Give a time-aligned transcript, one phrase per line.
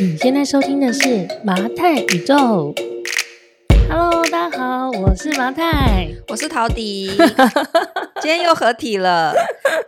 [0.00, 2.72] 你现在收听的是麻太宇宙。
[3.88, 7.08] Hello，大家好，我是麻太，我是陶迪，
[8.22, 9.34] 今天又合体了。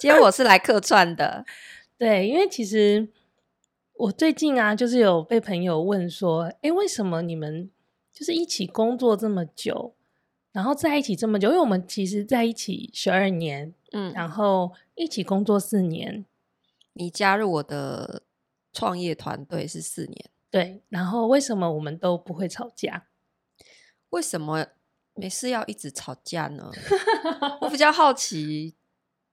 [0.00, 1.44] 今天我是来客串的，
[1.96, 3.06] 对，因为其实
[3.98, 7.70] 我最近啊，就是有被朋友问说，诶，为什么你们
[8.12, 9.94] 就是一起工作这么久，
[10.50, 11.50] 然后在一起这么久？
[11.50, 16.24] 因为我们其实在一起十二年，嗯，然后一起工作四年。
[16.94, 18.24] 你加入我的
[18.72, 20.82] 创业团队是四年，对。
[20.88, 23.06] 然后为什么我们都不会吵架？
[24.10, 24.66] 为什么
[25.14, 26.70] 没事要一直吵架呢？
[27.62, 28.76] 我比较好奇。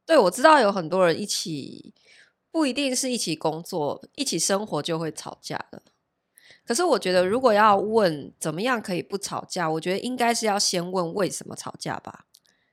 [0.05, 1.93] 对，我知道有很多人一起
[2.51, 5.81] 不一定是一起工作，一起生活就会吵架的。
[6.65, 12.25] 可是我觉得，如果要问怎么样可以不吵架，我觉得应该是要先问为什么吵架吧。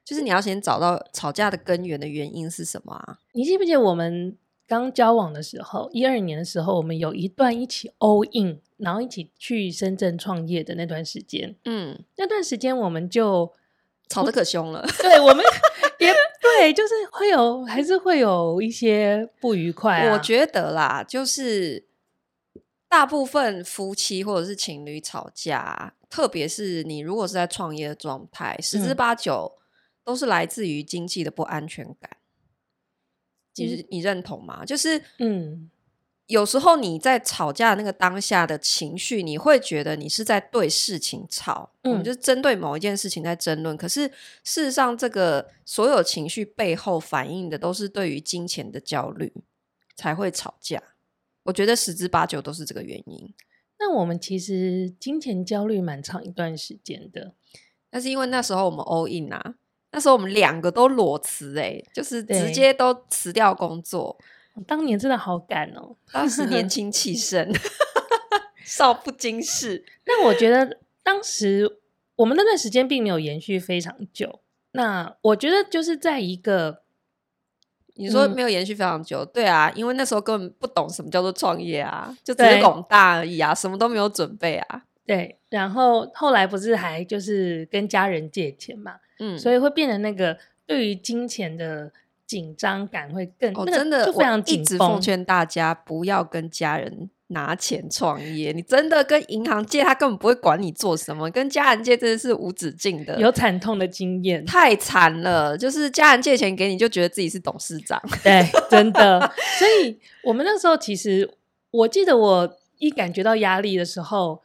[0.05, 3.19] 就是你要先找到吵架的根源的原因是什么啊？
[3.33, 4.37] 你记不记得我们？
[4.67, 11.55] 刚交往的时候，一二年的时候，我们有一段一起 all in，然后一起去深圳创业的那段时间。
[11.65, 13.53] 嗯，那段时间我们就
[14.09, 14.87] 吵得可凶了。
[14.99, 15.45] 对，我们
[16.01, 20.15] 也对，就是会有，还是会有一些不愉快啊。
[20.15, 21.87] 我觉得啦，就是
[22.89, 29.53] 大部分夫妻或者是情侣吵架，特别是你如果是在创业的状态，十之八九
[30.03, 32.11] 都是来自于经济的不安全感。
[33.55, 34.65] 其实你认同吗？
[34.65, 35.71] 就是，嗯，
[36.27, 43.77] 有时候你在吵架那个当下的情绪，你会觉得你是在对事情吵，嗯，就是针对某一件事情在争论。
[43.77, 44.09] 可是
[44.43, 49.33] 事实上，这个所有情绪背后反映的都是对于金钱的焦虑
[49.95, 50.83] 才会吵架。
[51.45, 53.33] 我觉得十之八九都是这个原因。
[53.79, 57.35] 那我们其实金钱焦虑蛮长一段时间的，
[57.91, 59.55] 但是因为那时候我们 all in 啊。
[59.95, 64.19] 那时候我们两个都裸辞，哎，就是直接都辞掉工作。
[64.67, 67.53] 当年真的好赶哦，当时年轻气盛，
[68.65, 69.85] 少不经事。
[70.07, 71.79] 那我觉得当时
[72.17, 74.41] 我们那段时间并没有延续非常久。
[74.73, 76.83] 那我觉得就是在一个
[77.95, 84.83] 你说没有延续非常久，嗯，对啊，因为那时候根本不懂什么叫做创业啊，就只是广大而已啊，什么都没有准备啊。
[85.07, 88.97] 对，然后后来不是还就是跟家人借钱嘛。
[89.19, 91.93] 嗯，所以会变得那个对于金钱的
[92.27, 94.63] 紧张感会更，哦，真的，就非常紧绷。
[94.63, 101.31] 一直奉劝大家不要跟家人拿钱创业，你真的跟银行借，他根本不会管你做什么。
[101.31, 105.57] 跟家人借真的是无止境的，有惨痛的经验，太惨了。
[105.57, 109.21] 就是家人借钱给你，就觉得自己是董事长，对，真的。
[109.59, 111.31] 所以我们那时候其实，
[111.71, 114.43] 我记得我一感觉到压力的时候，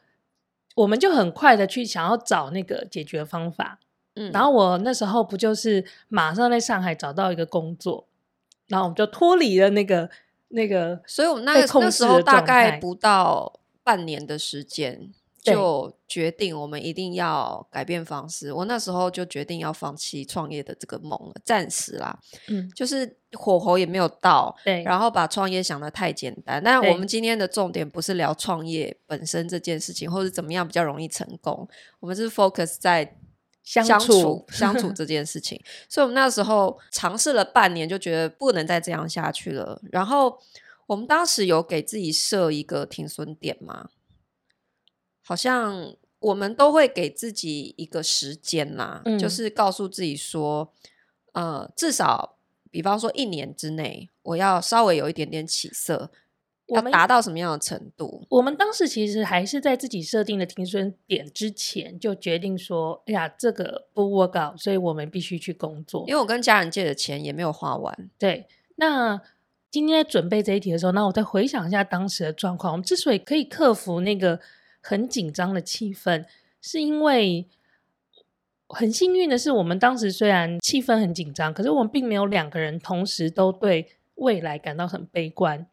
[0.76, 3.78] 我们就很快的去想要找那个解决方法。
[4.20, 8.06] 嗯，然后我那时候不就是马上在上海找到一个工作，
[8.68, 10.10] 然后我们就脱离了那个
[10.48, 15.10] 那个，所以我们那个那时候大概不到半年的时间，
[15.42, 18.52] 就决定我们一定要改变方式。
[18.52, 26.62] 我那时候就决定要放弃创业的这个梦了，暂时啦，嗯，就是火候也没有到，对，然后把创业想的太简单。
[26.62, 31.66] 但我们今天的重点不是聊创业本身这件事情，或者怎么样比较容易成功，
[32.00, 33.16] 我们是 focus 在。
[33.70, 39.80] 相处相处，这件事情，所以我们那时候尝试了半年，就觉得不能再这样下去了。
[39.92, 40.40] 然后
[40.86, 43.90] 我们当时有给自己设一个停损点吗？
[45.22, 50.74] 好像我们都会给自己一个时间啦，嗯，就是告诉自己说，
[51.34, 52.38] 呃，至少
[52.72, 56.10] 比方说一年之内，我要稍微有一点点起色。
[56.74, 58.24] 要达到什么样的程度？
[58.28, 68.10] 我们当时其实还是在自己设定的停损点之前就决定说：“哎呀，这个不 work out，所以我们必须去工作。”因为我跟家人借的钱也没有花完。
[68.18, 69.20] 对，那
[69.70, 72.72] 今天在准备这一题的时候，那我再回想一下当时的状况。
[72.72, 74.40] 我们之所以可以克服那个
[74.80, 76.24] 很紧张的气氛，
[76.60, 77.46] 是因为
[78.68, 85.66] 很幸运的是，我们当时虽然气氛很紧张，可是我们并没有两个人同时都对未来感到很悲观。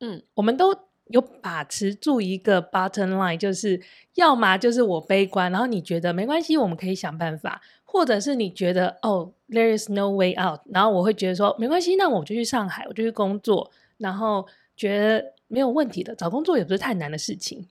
[0.00, 0.74] 嗯，我们都
[1.06, 3.80] 有把持住一个 bottom line，就是
[4.14, 17.68] 要么就是我悲观，然后你觉得没关系，我们可以想办法，或者是你觉得哦，there is no way out，然后我会觉得说没关系，那我就去上海，我就去工作，然后觉得没有问题的，找工作也不是太难的事情。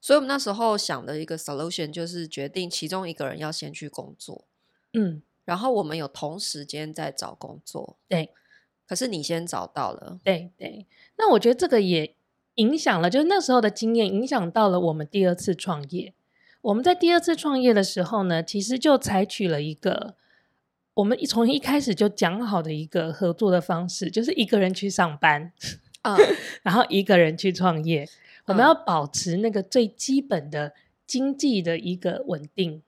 [0.00, 4.44] 所以我们那时候想的一个 solution 就是决定其中一个人要先去工作，
[4.92, 8.30] 嗯，然后我们有同时间在找工作，对。
[8.88, 10.86] 可是你先找到了，对对。
[11.18, 12.14] 那我觉得这个也
[12.54, 16.14] 影响了，就是那时候的经验影响到了我们第二次创业。
[16.62, 20.14] 我们在第二次创业的时候呢，其实就采取了一个
[20.94, 25.52] 我们从一开始就讲好的一个合作的方式，就是一个人去上班，
[26.02, 26.16] 嗯，
[26.64, 28.08] 然后一个人去创业。
[28.46, 30.72] 我们要保持那个最基本的
[31.06, 32.82] 经济的一个稳定。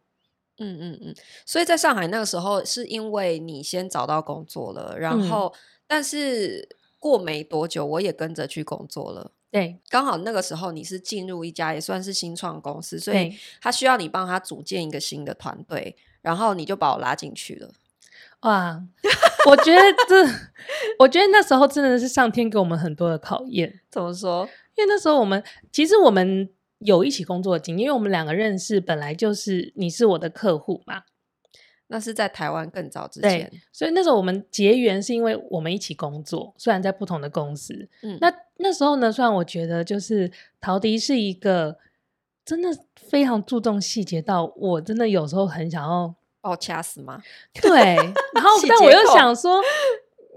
[0.56, 1.14] 嗯嗯嗯。
[1.46, 5.58] 所以在上海那个时候，是因为你先找到工作了，然后、嗯、
[5.90, 6.68] 但是
[7.00, 9.32] 过没多久，我也跟着去工作了。
[9.50, 17.72] 对，刚好那个时候你是进入一家也算是新创公司，所以他需要你帮他组建一个新的团队，然后你就把我拉进去了。
[18.42, 18.80] 哇，
[19.48, 20.24] 我觉得这，
[21.00, 23.80] 我觉得那时候真的是上天给我们很多的考验。
[23.90, 24.48] 怎么说？
[24.76, 25.42] 因为那时候我们
[25.72, 26.48] 其实我们
[26.78, 31.02] 有一起工作的经验，因为我们两个认识本来就是你是我的客户嘛。
[31.92, 37.88] 那是在台湾更早之前，所以那时候我们结缘是因为我们一起工作，虽然在不同的公司。
[38.02, 41.76] 嗯，那那时候呢，虽然我觉得就是陶迪是一个
[42.44, 47.20] 真的非常注重细节，到我真的有时候很想要把我掐死吗？
[47.60, 49.60] 对，然后 但我又想说，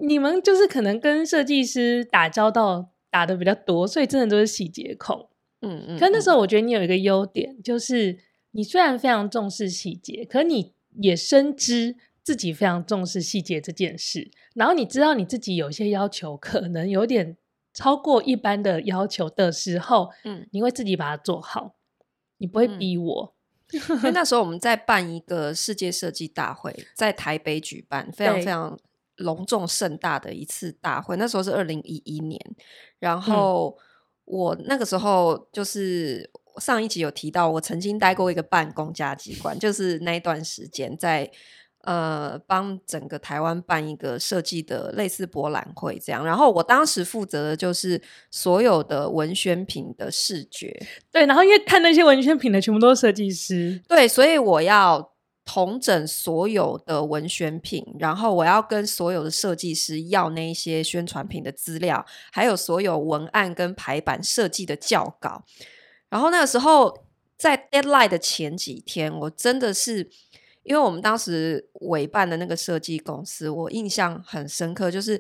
[0.02, 5.30] 你们就是可能跟设计师打交道打的比较多，所以真的都是细节控。
[5.62, 6.00] 嗯嗯。
[6.00, 8.18] 可那时候我觉得你有一个优点，就是
[8.54, 10.74] 你虽然非常重视细节，可你。
[11.02, 17.38] 也深知自己非常重视细节这件事，然后你知道你自己有些要求可能有点
[17.74, 21.76] 超过一般的要求的时候，嗯，你会自己把它做好，
[22.38, 23.36] 你不会逼我。
[23.74, 28.80] 嗯、因为那时候我们在办一个世界设计大会，在台北举办，非常非常
[29.16, 31.18] 隆重盛大的一次大会。
[31.18, 32.40] 那时候是二零一一年，
[33.00, 33.78] 然后
[34.26, 36.30] 我那个时候就是。
[36.60, 41.30] 上一集有提到，我曾经待过一个办公家机关，就是那一段时间在
[41.82, 46.26] 呃帮整个台湾办一个设计的类似博览会这样。
[46.26, 48.02] 然后我当时负责的就是
[48.32, 50.78] 所有的文宣品的视觉，
[51.12, 51.26] 对。
[51.26, 55.12] 然后因为看那些文宣品的全部都是设计师，对，所以我要
[55.46, 65.44] 统整所有的文宣品，然后我要跟所有的设计师要那些宣传品的资料，还有所有文案跟排版设计的校稿。
[66.14, 67.06] 然后那个时候，
[67.36, 70.08] 在 deadline 的前几天，我真的是，
[70.62, 75.20] 因为我们当时委办的那个设计公司，我印象很深刻，就是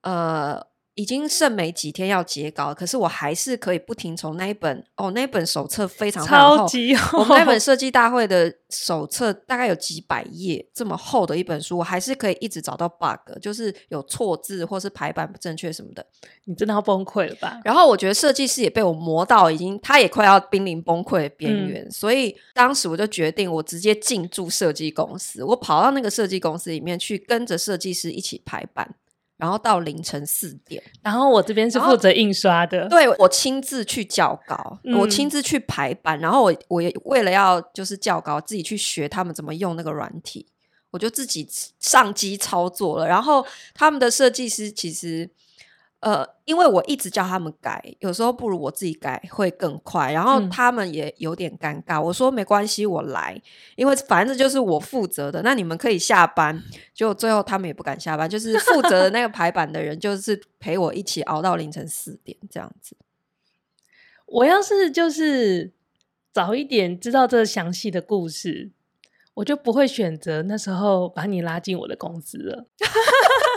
[0.00, 0.71] 呃。
[0.94, 7.20] 已经剩没几天要截稿，可是我还是可以不停从那一本哦，那一本手册非常厚，超级厚。
[7.20, 16.04] 我们那本设计大会的手册大概有几百页，这么厚的一本书，我还是可以一直找到 bug，就是有错字或是排版不正确什么的。
[16.44, 17.58] 你真的要崩溃了吧？
[17.64, 28.94] 然后我觉得设计师也被我磨到已经，他也快要濒临崩溃的边缘，嗯，所以当时我就决定，我直接进驻设计公司，我跑到那个设计公司里面去，跟着设计师一起排版。
[29.42, 40.46] 然后到凌晨四点，然后我这边是负责印刷的，对，我亲自去校稿，嗯、我亲自去排版，然后我我也为了要就是校稿，自己去学他们怎么用那个软体，
[40.92, 41.48] 我就自己
[41.80, 43.08] 上机操作了。
[43.08, 43.44] 然后
[43.74, 45.28] 他们的设计师其实。
[46.02, 50.10] 呃，因为我一直叫他们改，有时候不如我自己改会更快。
[50.10, 52.02] 然后他们也有点尴尬。
[52.02, 53.40] 嗯、我说没关系，我来，
[53.76, 55.42] 因为反正就是我负责的。
[55.42, 56.60] 那你们可以下班，
[56.92, 62.96] 就最后他们也不敢下班，就是负责的那个排版的人，就是陪我一起熬到凌晨四点这样子。
[64.26, 65.72] 我要是就是
[66.32, 68.72] 早一点知道这详细的故事，
[69.34, 72.66] 我就不会选择那时候把你拉进我的公司了。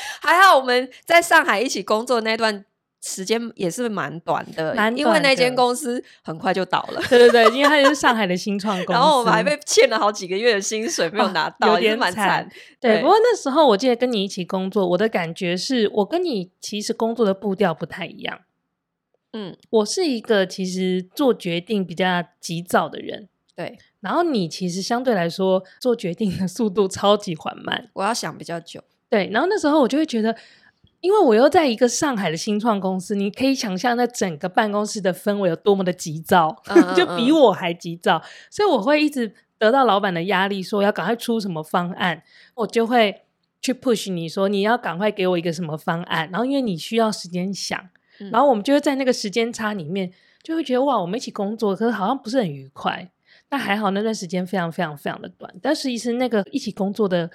[0.20, 2.64] 还好我们在上海一起工作那段
[3.00, 7.00] 时间也是蛮短的，蛮短的，因为那间公司很快就倒了。
[7.08, 12.48] 对对对，因为它也是上海的新创公司，然后我们还被欠了好几个月的薪水没有拿到，有点蛮惨。
[12.80, 18.40] 对，对，不过那时候我记得跟你一起工作，我的感觉是我跟你其实工作的步调不太一样。
[19.32, 23.78] 嗯，我是一个其实做决定比较急躁的人，对。
[24.00, 28.82] 然后你其实相对来说做决定的速度超级缓慢，我要想比较久。
[29.10, 30.36] 对，然后那时候我就会觉得，
[31.00, 42.22] 因为我又在一个上海的新创公司，你可以想象那整个办公室的氛围有多么的急躁，嗯嗯嗯 就比我还急躁，所以我会一直得到老板的压力，说要赶快出什么方案，
[42.56, 43.22] 我就会
[43.62, 47.80] 去 push 你说你要赶快给我一个什么方案，然后因为你需要时间想，
[48.30, 50.12] 然后我们就会在那个时间差里面，
[50.42, 53.10] 就会觉得哇，我们一起工作，可是好像不是很愉快。
[53.50, 57.30] 那还好那段时间非常非常非常的短，但是其实那个一起工作的。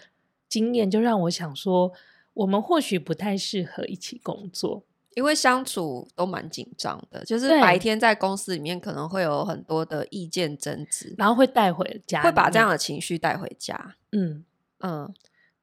[0.54, 1.92] 经验就让我想说，
[2.36, 4.84] 我们或许不太适合一起工作，
[5.16, 7.26] 因为相处都蛮紧张的。
[7.26, 13.96] 就是白天在公司里面可能会有很多的意见争执，然后会带回家，会把这样的情绪带回家。
[14.12, 14.46] 嗯
[14.82, 15.12] 嗯，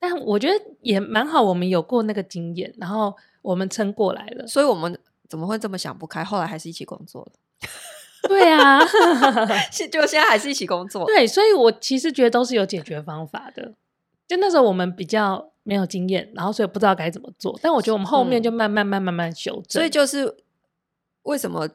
[0.00, 4.44] 但我觉得也蛮好，我们有过那个经验，然后我们撑过来了。
[4.44, 6.25] 所以我们怎么会这么想不开？
[6.25, 7.32] 后来还是一起工作了。
[8.28, 8.80] 对啊，
[9.70, 11.06] 就现在还是一起工作。
[11.06, 13.73] 对，所以我其实觉得都是有解决方法的。
[14.30, 17.58] 就那时候我们比较没有经验，然后所以不知道该怎么做。
[17.60, 19.80] 但我觉得我们后面就慢慢、慢慢、慢慢修正。
[19.80, 20.37] 所以就是
[21.25, 21.68] 为什么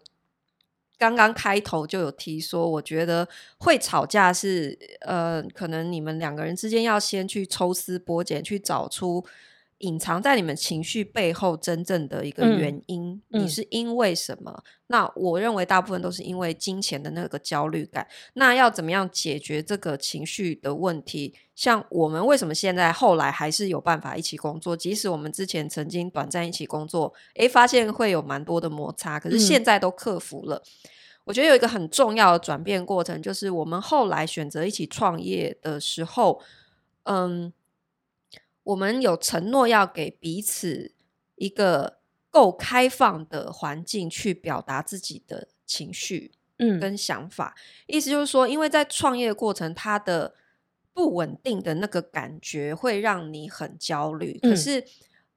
[0.97, 9.25] 刚刚开头就有提说，我觉得会吵架是呃，可能你们两个人之间要先去抽丝剥茧，去找出。
[9.79, 14.49] 隐藏在你们情绪背后真正的一个原因，嗯、你是因为什么？
[14.55, 18.07] 嗯、那我认为大部分都是因为金钱的那个焦虑感。
[18.35, 21.35] 那要怎么样解决这个情绪的问题？
[21.55, 24.77] 像我们为什么现在后来还是有办法一起工作？
[24.77, 30.55] 即使我们之前曾经短暂一起工作，诶，发现会有蛮多的摩擦，可是现在都克服了。
[30.55, 30.89] 嗯、
[31.25, 36.41] 我觉得有一个很重要的转变过程，就是我们后来选择一起创业的时候，
[37.03, 37.51] 嗯。
[38.65, 40.91] 我们有承诺要给彼此
[41.35, 47.55] 一个够开放的环境，去表达自己的情绪，嗯，跟想法。
[47.87, 50.35] 嗯、意思就是说，因为在创业的过程，它的
[50.93, 54.39] 不稳定的那个感觉会让你很焦虑。
[54.43, 54.83] 嗯、可是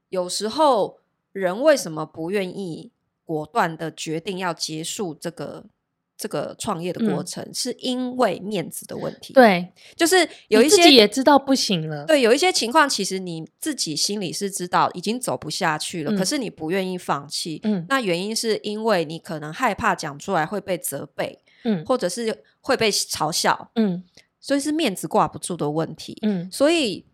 [0.09, 0.99] 有时候，
[1.33, 2.91] 人为什么不愿意
[3.25, 5.67] 果断的决定要结束这个？
[6.19, 24.03] 这个创业的过程，嗯、是因为面子的问题，对，就是有一些自己也知道不行了，对，有一些情况其实你自己心里是知道已经走不下去了，嗯、可是你不愿意放弃，嗯，那原因是因为你可能害怕讲出来会被责备，嗯，或者是会被嘲笑，嗯，
[24.41, 27.07] 所以是面子挂不住的问题，嗯，所以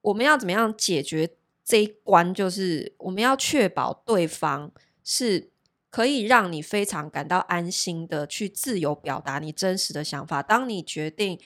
[0.00, 1.30] 我们要怎么样解决
[1.64, 2.34] 这一关？
[2.34, 4.72] 就是我们要确保对方
[5.04, 5.51] 是。
[5.92, 10.42] 可以让你非常感到安心的去自由表达你真实的想法。
[10.42, 11.38] 当你决定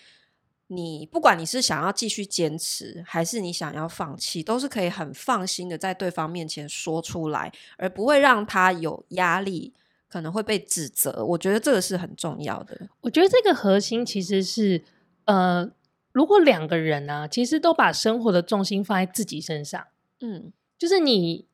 [0.69, 9.75] 你不管你是想要继续坚持，还是你想要放弃，都是可以很放心的在对方面前说出来，而不会让他有压力，
[10.07, 11.25] 可能会被指责。
[11.25, 12.89] 我觉得这个是很重要的。
[13.01, 14.85] 我觉得这个核心其实是，
[15.25, 15.69] 呃，
[16.13, 19.85] 如果两个人呢、啊，其实都把生活的重心放在自己身上，
[20.21, 21.47] 嗯，就是你。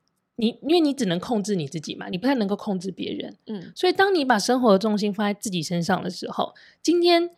[0.43, 7.31] 你因为你只能控制你自己嘛，你不太能够控制别人，嗯，所以当你把生活的重心放在自己身上的时候，今天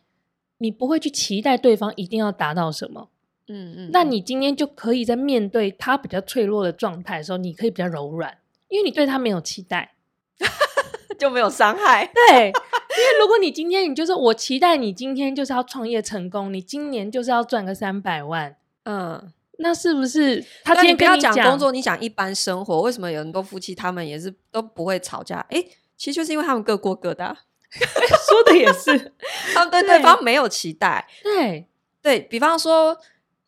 [0.57, 3.11] 你不会去期待对方一定要达到什么，
[3.49, 4.23] 嗯嗯，那你。
[4.23, 9.97] 今天就可以在面对他比较脆弱的状态的时候，你可以比较柔软，因为你对他没有期待，
[11.19, 19.31] 就没有伤害，对，因为如果你今天你就是我期待你今天就是要创业成功，你今年就是要赚个三百万，嗯。
[19.59, 21.71] 那是不是他今天跟你讲工作？
[21.71, 25.39] 你讲一般生活，为什么有很多夫妻他们也是都不会吵架？
[25.51, 25.65] 哎，
[25.97, 27.37] 其实就是因为他们各过各的、啊。
[27.75, 29.13] 说的也是，
[29.55, 31.07] 他们对对方没有期待。
[31.23, 31.67] 对
[32.03, 32.97] 对，比方说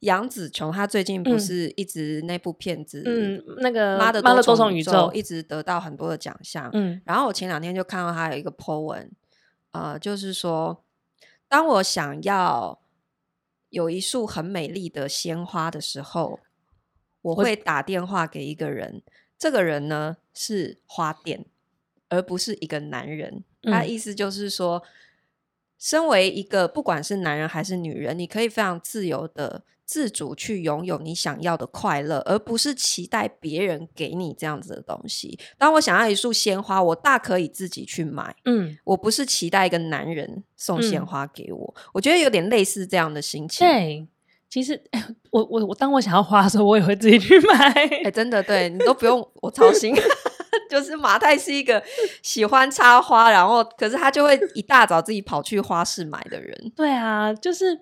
[0.01, 6.71] 杨紫琼，她最近不是一直那部片子，嗯，那个妈的妈的多重宇宙，一直得到很多的奖项。
[6.73, 9.11] 嗯，然后我前两天就看到她有一个 po 文，
[9.73, 10.83] 呃，就是说，
[11.49, 12.81] 当我想要。
[13.77, 16.41] 有一束很美丽的鲜花的时候，
[17.21, 19.03] 我会打电话给一个人。
[19.37, 21.45] 这个人呢是花店，
[22.09, 23.45] 而不是一个男人。
[23.65, 24.83] 嗯、他意思就是说，
[25.79, 29.65] 身为一个不管是男人还是女人，你可以非常自由的。
[29.87, 35.39] 自主去拥有你想要的快乐，而不是期待别人给你这样子的东西。
[35.57, 38.35] 当我想要一束鲜花，我大可以自己去买。
[38.47, 41.75] 嗯，我不是期待一个男人送鲜花给我。
[41.77, 43.65] 嗯、我觉得有点类似这样的心情。
[43.65, 44.09] 对，
[44.51, 44.83] 其实
[45.31, 47.73] 我我我当我想要花的时候，我也会自己去买。
[48.05, 49.95] 哎，真的，对你都不用我操心。
[50.69, 51.81] 就是马太是一个
[52.23, 56.73] 喜欢插花，然后可是他就会一大早自己跑去花市买的人。
[56.75, 57.81] 对啊，就是。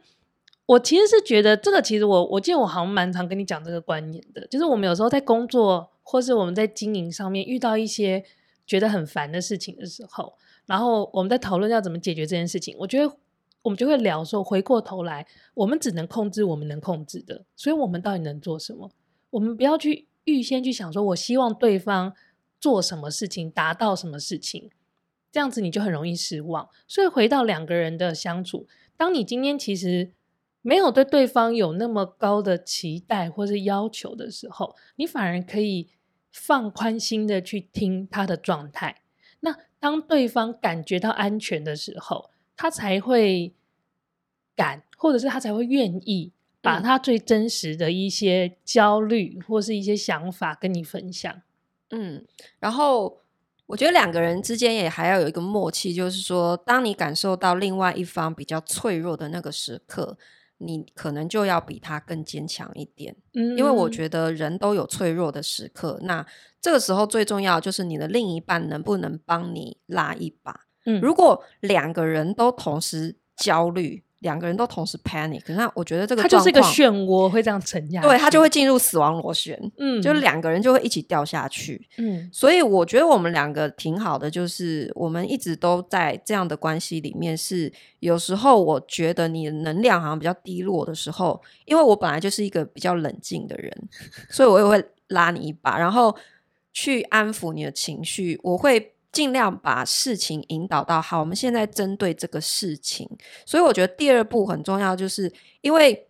[0.67, 8.25] 我其实是觉得这个，其实我我记得我好像蛮常跟你讲这个观念的，就是我们有时候在工作或是我们在经营上面遇到一些
[8.67, 13.15] 觉得很烦的事情的时候，然后我们在讨论要怎么解决这件事情，我觉得
[13.61, 18.91] 我们就会聊说，回过头来，我们只能控制我们能控制的，所以我们到底能做什么？
[19.29, 22.15] 我们不要去预先去想说，我希望对方
[22.59, 24.71] 做什么事情，达到什么事情，
[25.31, 26.71] 这样子你就很容易失望。
[26.89, 28.67] 所以回到两个人的相处，
[28.97, 30.13] 当你今天其实。
[30.67, 35.91] 没有对对方有那么高的期待或是要求的时候，你反而可以
[36.33, 39.03] 放宽心的去听他的状态。
[39.41, 43.55] 那当对方感觉到安全的时候，他才会
[44.57, 51.43] 敢，或者是他才会愿意把他最真实的一些焦虑或是一些想法跟你分享。
[51.91, 52.25] 嗯，
[52.59, 53.21] 然后
[53.67, 60.17] 我觉得两个人之间也还要有一个默契，就是说，当你感受到另外一方比较脆弱的那个时刻。
[60.65, 65.99] 你可能就要比他更坚强一点，嗯，因为我觉得人都有脆弱的时刻。
[66.03, 66.27] 那
[66.61, 70.61] 这个时候最重要就是你的另一半能不能帮你拉一把。
[70.87, 93.71] 嗯，如果两个人都同时焦虑，两个人都同时 panic，那我觉得这个它就是一个漩涡，会这样沉下去，对，它就会进入死亡螺旋，嗯，就两个人就会一起掉下去，嗯，所以我觉得我们两个挺好的，就是我们一直都在这样的关系里面，是有时候我觉得你的能量好像比较低落的时候，因为我本来就是一个比较冷静的人，
[94.31, 96.17] 所以我也会拉你一把，然后
[96.73, 98.94] 去安抚你的情绪，我会。
[99.15, 103.09] 尽量把事情引导到好，我们现在针对这个事情，
[103.47, 106.09] 所以我觉得第二步很重要，就是因为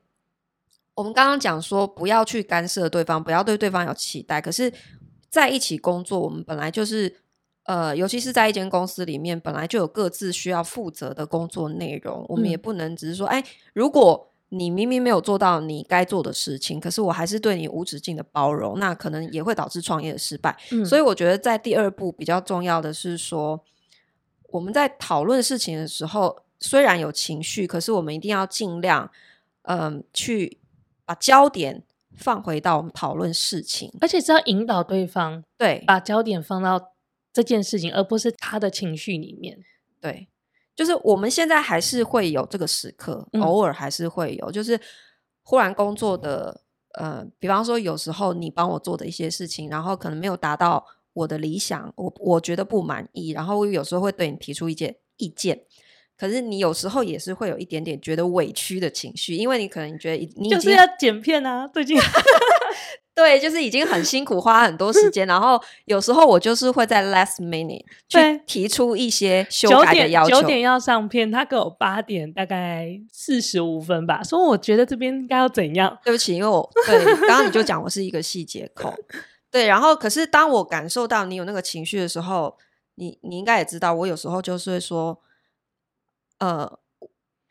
[0.95, 4.41] 我们刚刚讲说不要去干涉对方，不要对对方有期待。
[4.41, 4.73] 可是
[5.29, 7.15] 在一起工作，我们本来就是
[7.65, 13.45] 呃，尤其是在一间公司里面，本来就有各自需要负责的工作内容，我们也不能只是说，哎，
[13.75, 14.31] 如果。
[14.55, 20.57] 你明明没有做到你该做的事情，可是我还是对你无止境的包容，那可能也会导致创业的失败。
[20.71, 23.65] 嗯，所以我觉得在第二步比较重要的是说，
[24.51, 29.11] 我们在讨论事情的时候，虽然有情绪，可是我们一定要尽量，
[29.63, 30.59] 嗯、呃，去
[31.05, 31.83] 把焦点
[32.17, 36.93] 放回到我们讨论事情，而且是要引导对方，对，把焦点放到
[37.33, 39.59] 这件事情，而不是他的情绪里面，
[40.01, 40.29] 对。
[40.75, 44.81] 就是我们现在还是会有这个时刻，嗯、偶尔还是会有，就是
[45.43, 46.63] 忽然工作的，
[46.95, 55.63] 呃，比方说有时候你帮我做的一些事情，然后可能没有达到我的理想，我我觉得不满意，然后我有时候会对你提出一些意见，
[56.17, 61.99] 可是你有时候也是会有一点点觉得委屈的情绪，因为你可能觉得你就是要剪片啊，最近。
[63.17, 70.31] 对，就是已经很辛苦，花很多时间，然后有时候我就是会在 last minute 去提出一些修改的要求。
[70.31, 75.97] 九点，九点要上片，他给我八点大概四十五分吧，所以我觉得这边应该要怎样？
[76.05, 78.93] 对不起，因为我对刚刚你就讲我是一个细节控，
[79.49, 82.57] 对，然后可是当我感受到你有那个情绪的时候，
[82.97, 85.17] 你你应该也知道，我有时候就是会说，
[86.45, 86.79] 呃，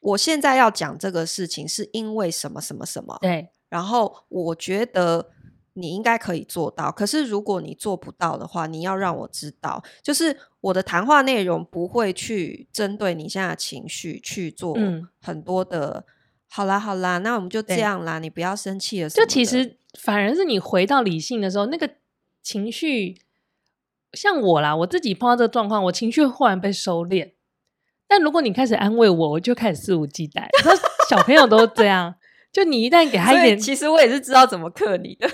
[0.02, 5.30] 我现在要讲这个事情是因为什么什么什么，对，然后我觉得。
[5.76, 9.84] 你应该可以做到，可是如果你做不到的话，你要让我知道。
[10.04, 14.78] 就是我的谈话内容不会去针对你现在的情绪去做
[15.20, 16.06] 很多的。
[16.08, 16.14] 嗯、
[16.48, 19.10] 好啦好啦，那我们就这样啦，你不要生气了。
[19.10, 21.90] 就其实反而是你回到理性的时候，那个
[22.44, 23.20] 情绪，
[24.12, 27.32] 像我啦，我自己碰到这个状况，我情绪忽然被收敛。
[28.14, 30.46] 但如果你开始安慰我，我就开始肆无忌惮。
[31.10, 32.14] 小朋友都这样，
[32.52, 35.28] 就你一旦给他一点，其实我也是知道怎么克你的。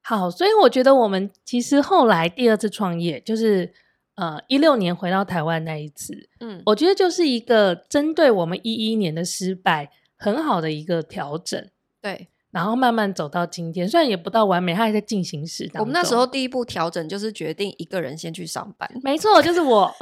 [0.00, 3.72] 好，所以我觉得我们其实后来第二次创业，就是
[4.14, 11.68] 呃一六年回到台湾那一次，嗯，我觉得就是一个针对我们一一年的失败很好的一个调整，
[12.00, 15.68] 对，然后慢慢走到今天，虽然也不到完美，它还在进行时。
[15.74, 19.92] 我们那时候第一步调整就是决定一个人先去上班，没错，就是我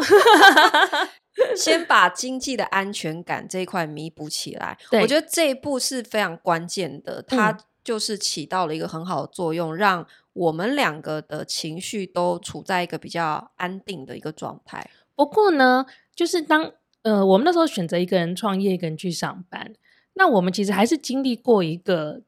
[1.57, 4.79] 先把经济的安全感这一块弥补起来。
[4.93, 7.59] 我觉得这一步是非常关键的，它、嗯。
[7.83, 14.90] 就是起到了一个很好的作用，让我们两个的情绪都处在一个比较安定的一个状态。
[15.16, 16.71] 不过呢，就是当
[17.03, 19.73] 呃我们那时候选择一个人创业，一个人去上班，
[20.12, 22.21] 那我们其实还是经历过一个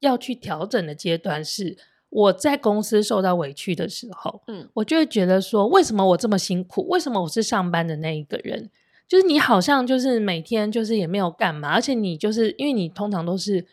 [0.00, 1.42] 要去调整的阶段。
[1.42, 1.78] 是
[2.10, 6.86] 我在公司受到委屈的时候，嗯，我就会觉得说，为什么我这么辛苦？
[6.88, 8.70] 为什么我是上班的那一个人？
[9.06, 13.66] 就是你好像就是每天就是也没有干嘛，而且你就是因为你通常都是。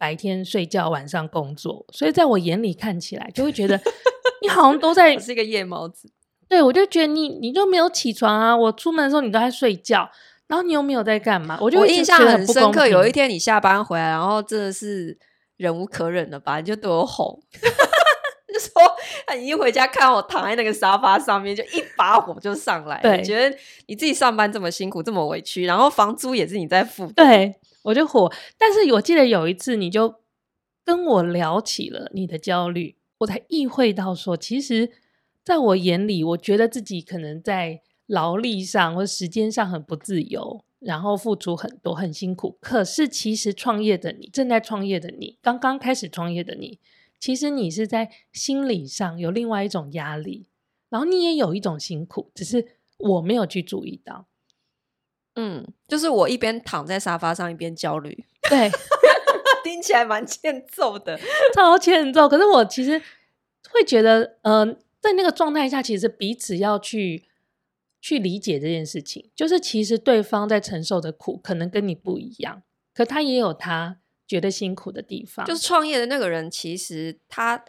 [0.00, 3.78] 白天睡觉，晚上工作，所以在我眼里看起来，就会觉得
[4.40, 6.10] 你好像都在是一个夜猫子。
[6.48, 8.56] 对，我就觉得你你就没有起床啊！
[8.56, 10.10] 我出门的时候你都在睡觉，
[10.46, 11.58] 然后你又没有在干嘛？
[11.60, 12.88] 我就印象很深刻。
[12.88, 15.18] 有一天你下班回来，然后真的是
[15.60, 16.58] 忍无可忍了吧？
[16.58, 18.72] 你就对我吼， 就说
[19.38, 22.98] 你一回家看我躺在那个沙发上面，就一把火就上来。
[23.02, 27.06] 对，你觉得你自己上班这么辛苦，这么委屈，然后房租也是你在付。
[27.12, 27.56] 对。
[27.82, 30.16] 我就火，但是我记得有一次，你就
[30.84, 34.90] 跟我聊起了你的焦虑，我才意会到说，其实
[35.42, 42.58] 在我眼里，我觉得自己可能在劳力上或时间上很不自由，然后付出很多，很辛苦。
[42.60, 46.80] 可是其实创业的你，正在创业的你，刚刚开始创业的你，
[47.18, 50.48] 其实你是在心理上有另外一种压力，
[50.88, 54.26] 然后你也有一种辛苦，只是我没有去注意到。
[55.36, 58.68] 嗯，就是我一边躺在沙发上一边焦虑，对，
[59.62, 61.18] 听起来蛮欠揍的，
[61.54, 62.28] 超欠揍。
[62.28, 63.00] 可是我其实
[63.70, 67.24] 会觉得，嗯、呃，在那个状态下，其实彼此要去
[68.00, 72.62] 去理解这件事情，就是其实对方在承受的苦可能跟你不一样，
[72.94, 75.44] 可他也有他觉得辛苦的地方。
[75.46, 77.64] 就是创业的那个人，其实他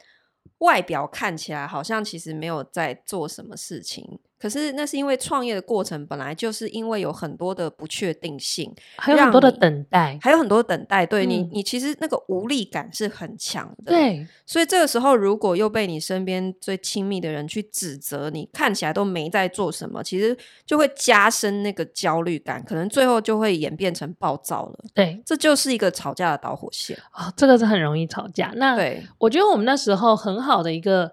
[0.60, 4.20] 外表看起来好像其实没有在做什么事情。
[4.42, 11.06] 可是那是因为创业的过程本来就是因为有很多的不确定性，还有很多的等待，还有很多等待。
[11.06, 13.92] 对、嗯、你，你其实那个无力感是很强的。
[13.92, 24.80] 对，所以这个时候如果又被你身边最亲密的人去指责你，看起来都没在做什么，其实就会加深那个焦虑感，可能最后就会演变成暴躁了。
[24.96, 27.34] 对，这就是一个吵架的导火线啊、哦！
[27.38, 28.52] 这个是很容易吵架。
[28.56, 31.12] 那对，我觉得我们那时候很好的一个。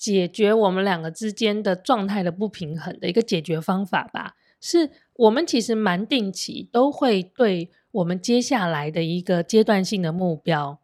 [0.00, 10.80] 解决我们两个之间的状态的不平衡的一个解决方法吧，是我们其实蛮定期都会对我们接下来的一个阶段性的目标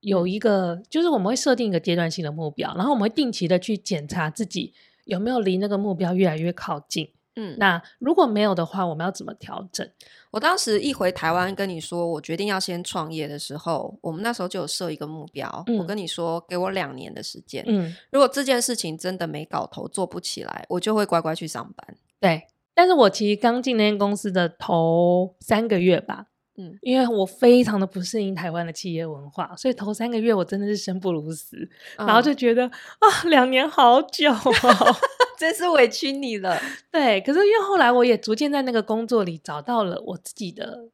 [0.00, 4.72] 有一个，就是我们会设定一个阶段性的目标，然后我们会定期的去检查自己
[5.04, 7.10] 有没有离那个目标越来越靠近。
[7.36, 9.86] 嗯，那如果没有的话，我们要怎么调整？
[10.30, 15.64] 我当时一回台湾跟你说，我决定要先创业的时候，我们那时候就有设一个目标。
[15.66, 17.64] 嗯、我跟你说，给我两年的时间。
[17.66, 21.96] 嗯，如果这件事情真的没搞头，做不起来，我就会乖乖去上班。
[22.20, 22.42] 对，
[22.74, 26.26] 但是我其实刚进那间公司的头三个月吧。
[26.60, 31.56] 嗯，因为我非常的不适应台湾的企业文化，所以头三个月我真的是生不如死，
[31.96, 34.96] 嗯、然后就觉得啊，两年好久哦，
[35.38, 36.60] 真是委屈你了。
[36.90, 40.88] 对，可是因为后来我也逐渐在那个工作里找到了我自己的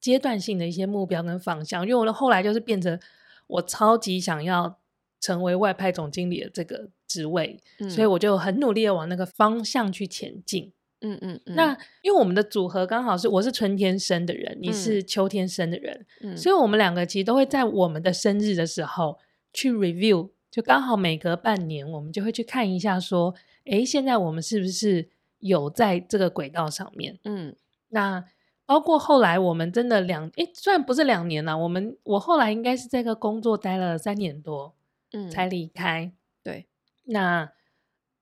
[0.00, 2.98] 阶段性的一些目标跟方向，因为我的后来就是变成
[3.46, 4.78] 我超级想要
[5.20, 10.72] 成为外派总经理的这个职位，嗯、所以我就很努力的往那个方向去前进。
[11.04, 19.18] 嗯嗯，嗯，那因为我们的组合刚好是我是春天生的人，你是秋天生的人，嗯，所以我们两个其实都会在我们的生日的时候
[19.52, 23.34] 去 review，就刚好每隔半年我们就会去看一下，说，
[23.66, 27.18] 哎，现在我们是不是有在这个轨道上面？
[27.24, 27.54] 嗯，
[27.90, 28.24] 那
[28.64, 34.74] 包括后来我们真的两，哎，虽然不是两年了，我们我后来应该是这个工作待了三年多，
[35.12, 36.10] 嗯，才离开。
[36.42, 36.66] 对，
[37.04, 37.52] 那。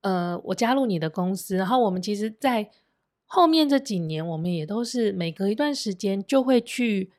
[0.03, 2.69] 呃，我加入你的公司，然后我们其实，在
[3.25, 7.11] 后面这几年，我们也都是每隔一段时间就会去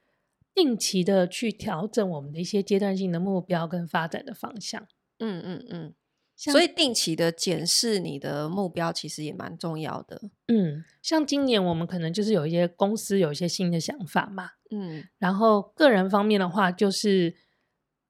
[0.55, 4.87] 定期的去调整我们的一些阶段性的目标跟发展的方向。
[5.19, 5.95] 嗯嗯嗯，
[6.37, 10.21] 所以定期的检视你的目标，其实也蛮重要的。
[10.49, 14.51] 嗯，像今年我们可能就是有一些公司有一些新的想法嘛。
[14.71, 17.35] 嗯，然后个人方面的话，就是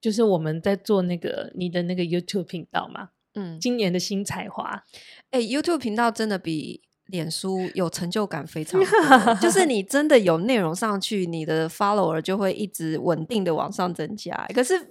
[0.01, 3.11] 就是我们在做那个你的那个 YouTube 频道嘛。
[3.35, 4.85] 嗯，今年的新才华，
[5.31, 14.47] 哎、欸，YouTube 频道真的比脸书有成就感非常多，就是你真的有内容上去，你的 follower 就会一直稳定的往上增加。
[14.55, 14.89] 可是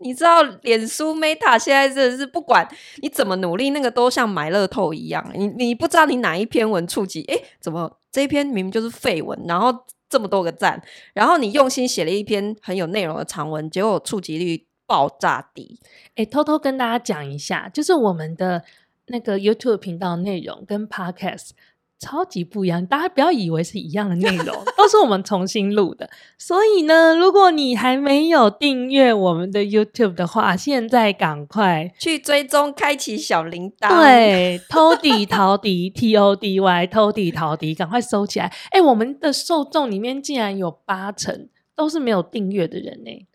[0.00, 2.66] 你知道，脸书 Meta 现在真的是不管
[3.02, 9.72] 你怎么努力，那个都像买乐透一样，你你不知道你哪一篇文触及，哎、欸，怎么这一篇明明就是废文，然后
[10.08, 10.82] 这么多个赞，
[11.14, 14.66] 然后你用心写了一篇很有内容的长文，结果触及率。
[14.92, 15.80] 爆炸低！
[16.16, 18.62] 哎，偷偷跟大家讲一下，就是我们的
[19.06, 21.52] 那个 YouTube 频道内容跟 Podcast
[21.98, 26.10] 超级不一样，大家不要以为是一样的内容， 都是我们重新录的。
[26.36, 33.88] 所以呢，如果你还没有订阅我们的 YouTube 的话，现在赶快去追踪，开启小铃铛。
[33.98, 38.52] 对，偷底陶迪 T O D Y，偷底陶迪，赶快收起来！
[38.72, 43.26] 哎，我们的受众里面竟然有八成都是没有订阅的人呢。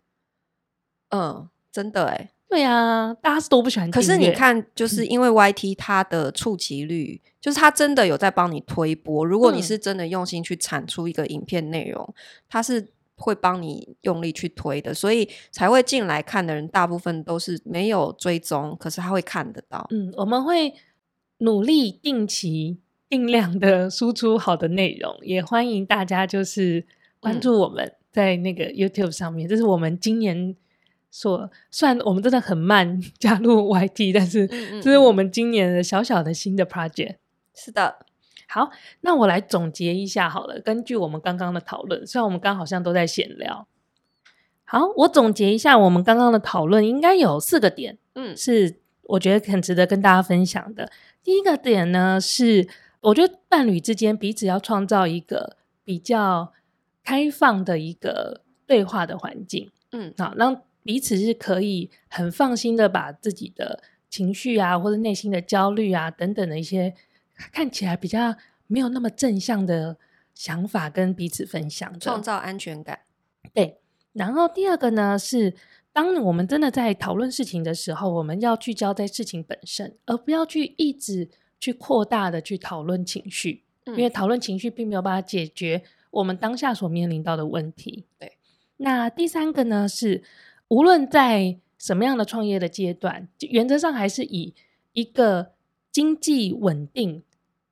[1.10, 3.90] 嗯，真的哎，对啊，大家是都不喜欢。
[3.90, 9.24] 可是你看，就是因为 YT 它的触及率，嗯、就是它真的有在帮你推播。
[9.24, 12.14] 如果你是真的用心去产出一个影片内容，
[12.48, 19.86] 它是会帮你用力去推的，所以才会进来看的人，大部分都是没有追踪，可是他会看得到。
[19.90, 20.74] 嗯，我们会
[21.38, 26.86] 努力定期、定量的输出好的内容，也欢迎大家就是
[27.20, 29.46] 关注我们在那个 YouTube 上面。
[29.46, 30.56] 嗯、这是我们今年。
[31.10, 34.46] 说，虽然我们真的很慢 加入 YT，但是
[34.82, 37.16] 这是我们今年的小小的新的 project。
[37.54, 38.06] 是的，
[38.46, 40.60] 好，那我来总结一下好了。
[40.60, 43.66] 根据我们刚刚的讨论，虽然我们刚好像都在闲聊，
[44.64, 50.90] 好，我总结一下我们刚刚的讨论，应该有四个点，嗯，是我觉得很值得跟大家分享的。
[51.24, 52.68] 第一个点呢，是
[53.00, 56.52] 我觉得伴侣之间彼此要创造一个比较
[57.02, 66.94] 开放的一个对话的环境，嗯，好，让彼此是可以很放心的把自己的情绪啊，或者内心的焦虑啊等等的一些
[67.52, 68.34] 看起来比较
[68.66, 69.98] 没有那么正向的
[70.32, 73.00] 想法跟彼此分享，创造安全感。
[73.52, 73.82] 对，
[74.14, 75.54] 然后第二个呢是，
[75.92, 81.28] 当我们真的在讨论事情的时候，我们要聚焦在事情本身，而不要去一直
[81.60, 88.06] 去扩大的去讨论情绪，嗯，因为讨论情绪并没有办法解决我们当下所面临到的问题。
[88.18, 88.38] 对，
[88.78, 90.22] 那第三个呢是。
[90.68, 94.54] 无论在什么样的创业的阶段，原则上还是以
[94.92, 95.52] 一个
[95.90, 97.22] 经济稳定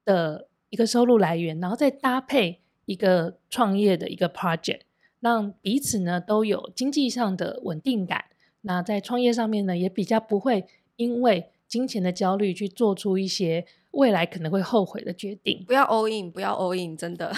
[0.05, 4.81] 的一个收入来源，然后再搭配一个创业的一个 project，
[5.21, 8.27] 让彼此呢都有经济上的稳定感。
[8.63, 15.65] 那在创业上面呢，也比较不会因为金钱的焦虑去做出一些未来可能会后悔的决定。
[15.67, 17.33] 不要 all in，不要 all in，真的。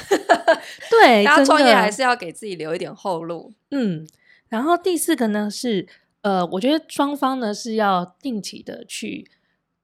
[0.90, 3.52] 对， 大家创业还是要给自己留一点后路。
[3.70, 4.06] 嗯，
[4.48, 5.86] 然后第四个呢是，
[6.22, 9.30] 呃，我觉得双方呢是要定期的去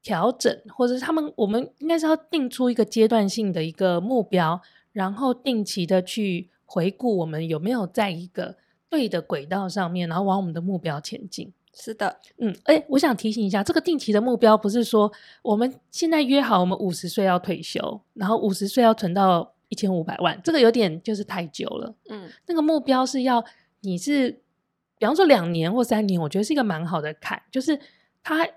[0.02, 4.60] 调整，或者是他们我们应该是要定出一个阶段性的一个目标，
[4.92, 8.56] 然后定期的去回顾我们有没有在一个
[8.88, 11.52] 对的轨道上面，然后往我们的目标前进。
[11.76, 15.10] 是的，嗯，哎，我想提醒一下，这个定期的目标不是说
[15.42, 21.92] 我们现在约好我们五十岁要退休，然后五十岁要存到一千五百万，这个有点就是太久了。
[22.08, 23.44] 嗯，那个目标是要
[23.80, 24.40] 你是，
[25.04, 27.78] 比方说两年或三年，我觉得是一个蛮好的坎，就是
[28.22, 28.48] 它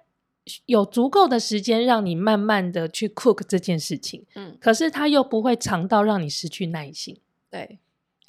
[0.66, 4.26] 有足够的时间让你慢慢的去 cook 这件事情。
[4.34, 7.20] 嗯，可是它又不会长到让你失去耐心。
[7.52, 7.80] 对，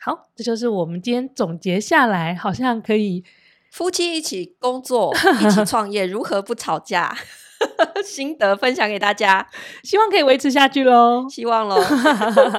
[0.01, 3.23] 好，这就是我们今天总结下来，好像可以。
[3.71, 7.17] 夫妻一起工作，一起创业，如何不吵架？
[8.05, 9.47] 心得分享给大家，
[9.85, 11.29] 希望可以维持下去喽。
[11.29, 11.81] 希望喽。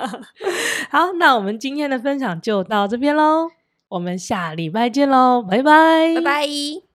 [0.90, 3.50] 好，那我们今天的分享就到这边喽，
[3.90, 6.89] 我们下礼拜见喽，拜拜，拜拜。